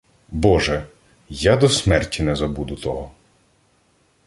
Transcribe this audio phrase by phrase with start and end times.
[0.31, 0.87] —Боже!
[1.29, 3.11] Я до смерті не забуду того.